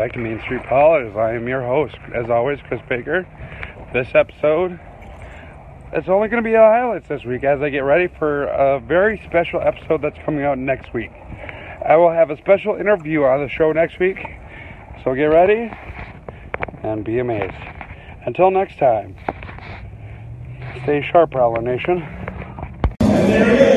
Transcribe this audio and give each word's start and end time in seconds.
Back 0.00 0.14
to 0.14 0.18
Main 0.18 0.40
Street 0.40 0.62
Paul. 0.62 0.96
As 0.96 1.14
I 1.14 1.34
am 1.34 1.46
your 1.46 1.60
host, 1.60 1.94
as 2.14 2.30
always, 2.30 2.58
Chris 2.66 2.80
Baker. 2.88 3.26
This 3.92 4.08
episode, 4.14 4.80
it's 5.92 6.08
only 6.08 6.28
going 6.28 6.42
to 6.42 6.48
be 6.48 6.54
highlights 6.54 7.06
this 7.06 7.22
week 7.26 7.44
as 7.44 7.60
I 7.60 7.68
get 7.68 7.80
ready 7.80 8.08
for 8.18 8.44
a 8.44 8.80
very 8.80 9.22
special 9.26 9.60
episode 9.60 10.00
that's 10.00 10.16
coming 10.24 10.42
out 10.42 10.56
next 10.56 10.94
week. 10.94 11.10
I 11.86 11.96
will 11.96 12.10
have 12.10 12.30
a 12.30 12.38
special 12.38 12.76
interview 12.76 13.24
on 13.24 13.42
the 13.42 13.50
show 13.50 13.72
next 13.72 13.98
week, 13.98 14.16
so 15.04 15.14
get 15.14 15.26
ready 15.26 15.70
and 16.82 17.04
be 17.04 17.18
amazed. 17.18 17.52
Until 18.24 18.50
next 18.50 18.78
time, 18.78 19.14
stay 20.82 21.06
sharp, 21.12 21.32
Prowler 21.32 21.60
Nation. 21.60 23.68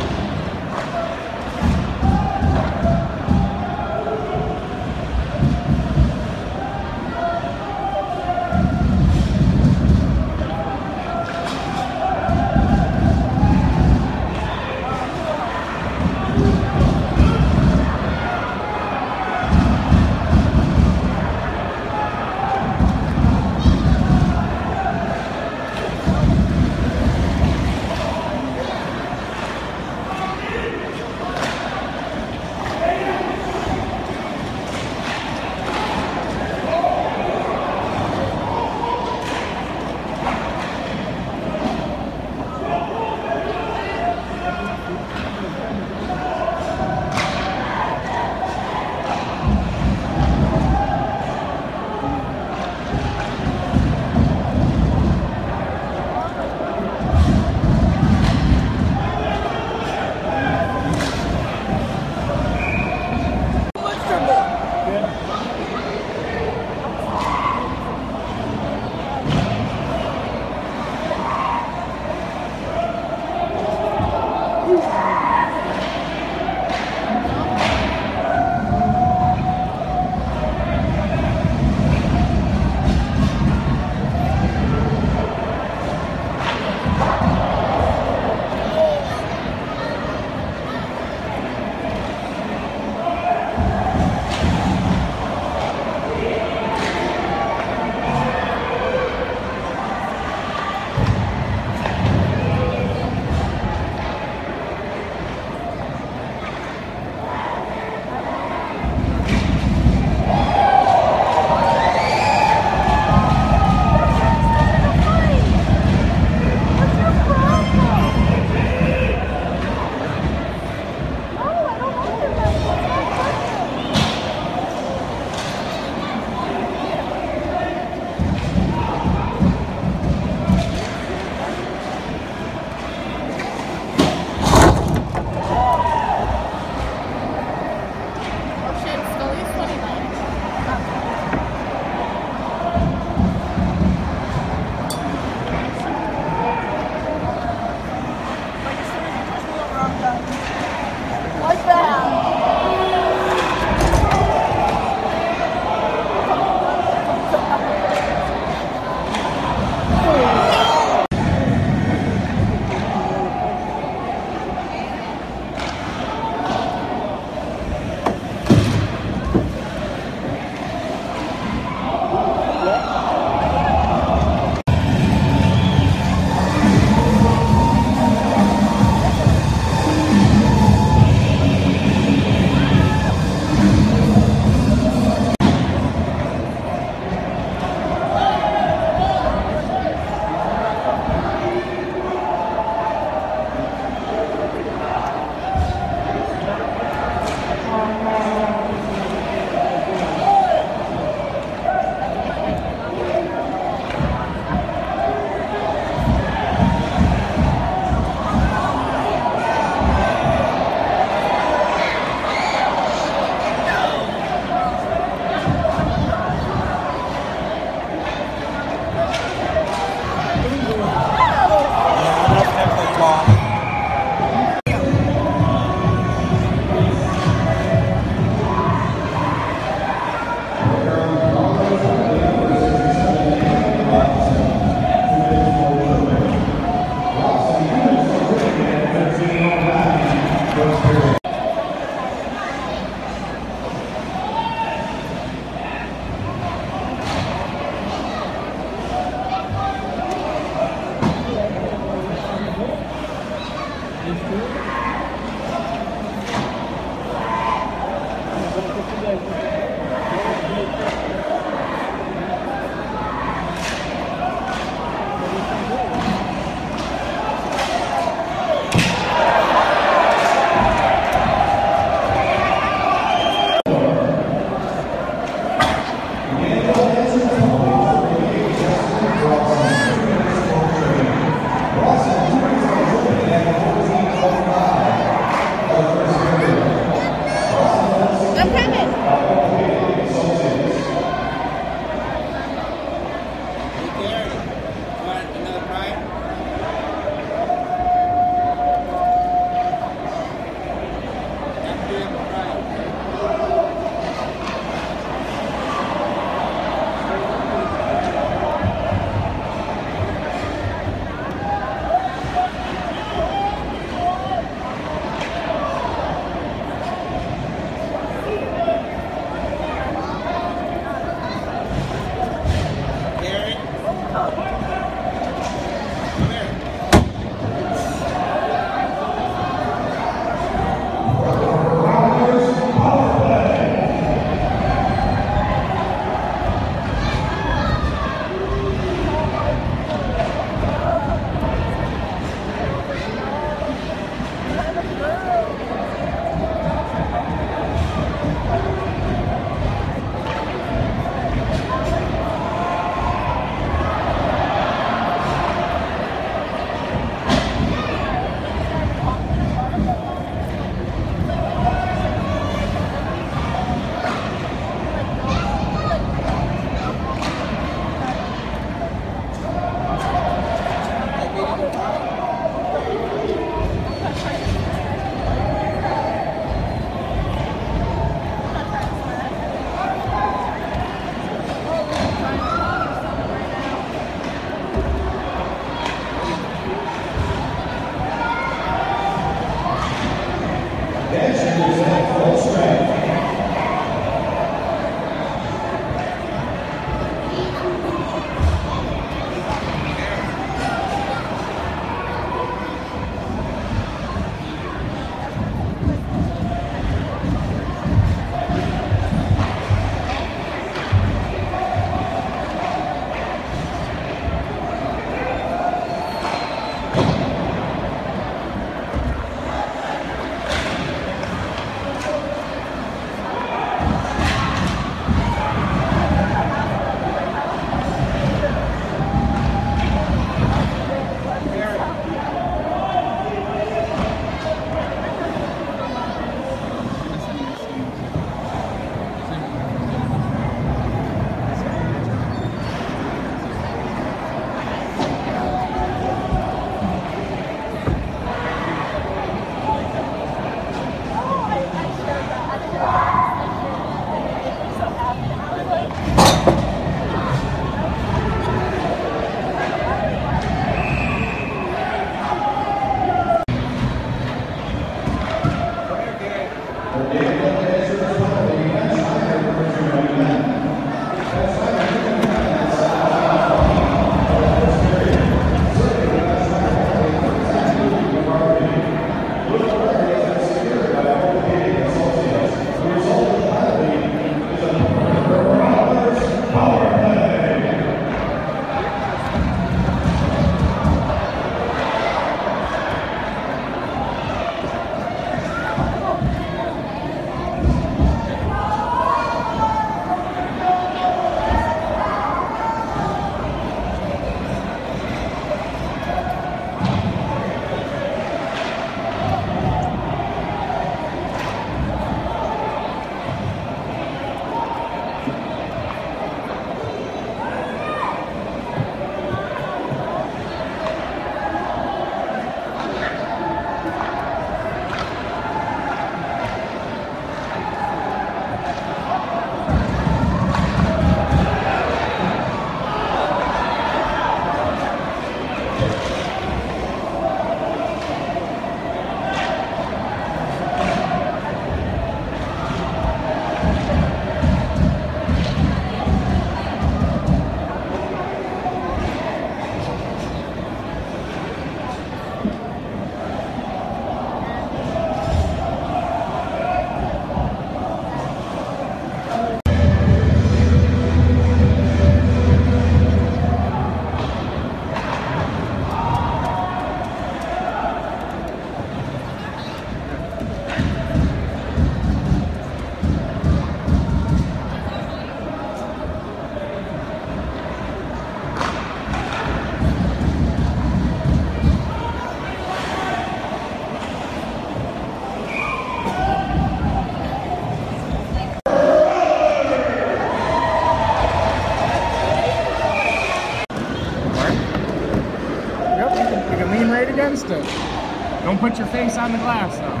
Don't 598.44 598.58
put 598.58 598.76
your 598.76 598.86
face 598.88 599.16
on 599.16 599.32
the 599.32 599.38
glass, 599.38 599.78
though. 599.78 600.00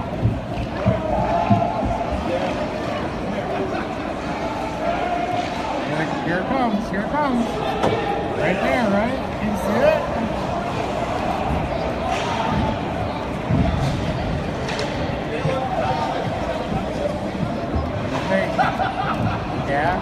Here 6.26 6.38
it 6.40 6.46
comes, 6.46 6.90
here 6.90 7.00
it 7.00 7.10
comes. 7.10 7.44
Right 8.38 8.60
there, 8.60 8.90
right? 8.90 9.18
Can 9.40 9.48
you 9.50 9.56
see 9.64 9.80
it? 9.80 10.00
Okay. 18.24 18.44
Yeah. 19.70 19.94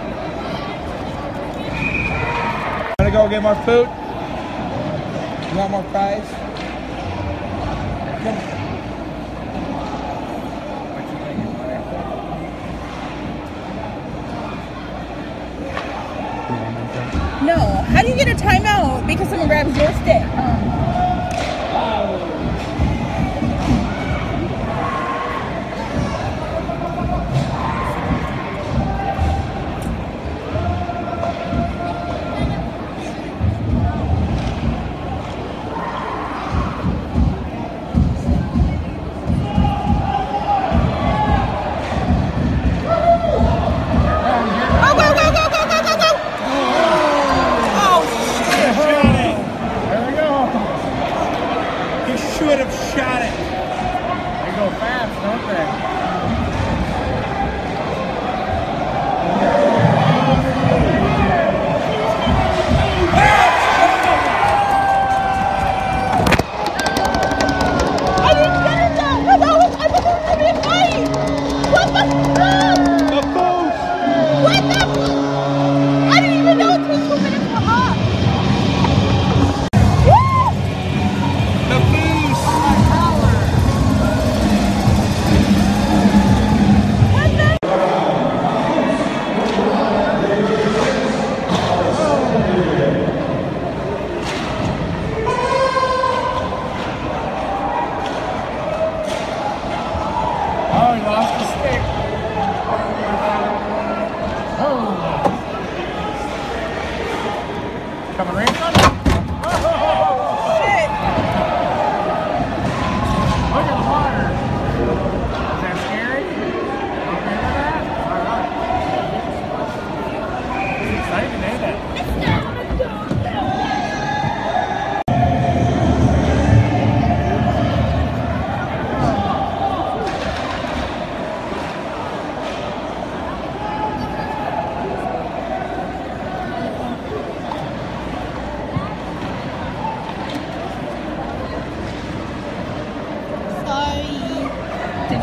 Gonna 2.99 3.11
go 3.11 3.29
get 3.29 3.41
more 3.41 3.55
food. 3.63 3.87
You 5.49 5.57
want 5.57 5.71
more 5.71 5.83
fries? 5.91 6.42
timeout 18.35 19.05
because 19.07 19.29
someone 19.29 19.47
grabs 19.47 19.75
your 19.77 19.91
stick. 20.01 20.23
Um, 20.37 21.02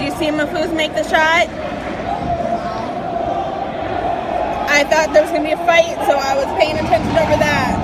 Did 0.00 0.14
you 0.14 0.18
see 0.18 0.28
Mafuz 0.28 0.74
make 0.74 0.94
the 0.94 1.02
shot? 1.02 1.46
I 4.70 4.82
thought 4.84 5.12
there 5.12 5.20
was 5.20 5.30
going 5.30 5.42
to 5.42 5.48
be 5.48 5.52
a 5.52 5.66
fight, 5.66 5.92
so 6.08 6.16
I 6.16 6.34
was 6.36 6.46
paying 6.58 6.78
attention 6.78 7.10
over 7.10 7.36
that. 7.36 7.79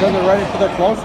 Because 0.00 0.14
they're 0.14 0.26
ready 0.26 0.50
for 0.50 0.56
their 0.56 0.74
close 0.76 1.04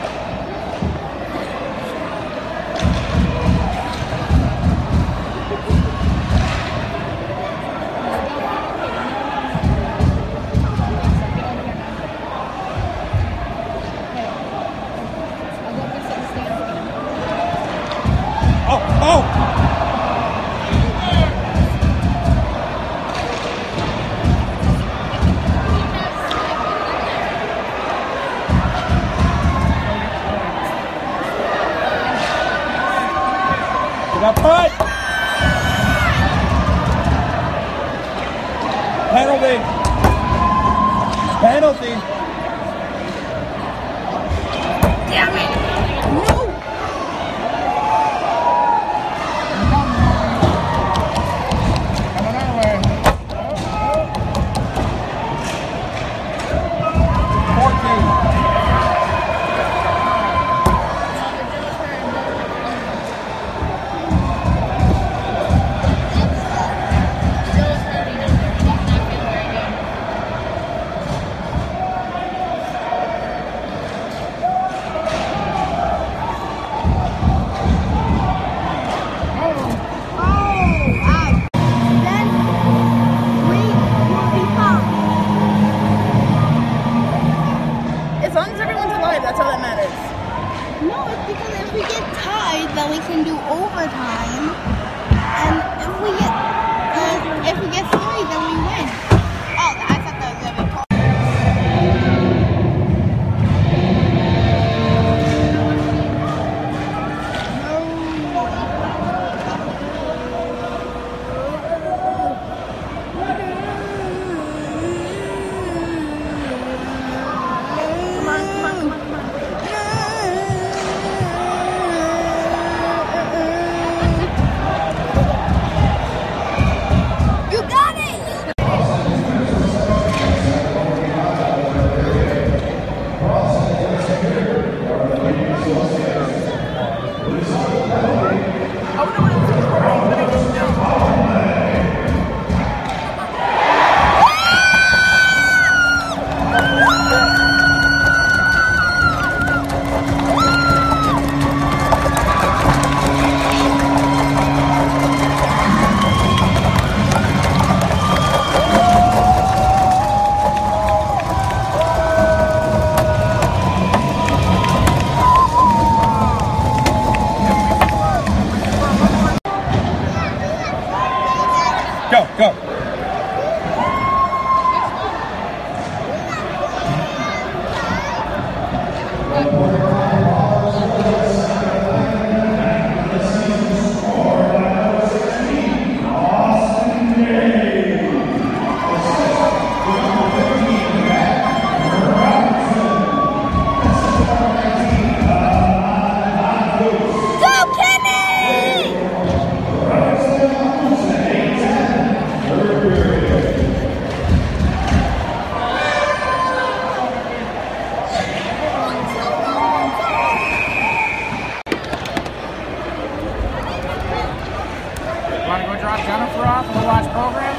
Want 215.91 216.03
to 216.03 216.07
go 216.07 216.13
drop 216.13 216.29
Jennifer 216.31 216.47
off 216.47 216.65
and 216.67 216.75
we'll 216.75 216.87
watch 216.87 217.11
programs, 217.11 217.50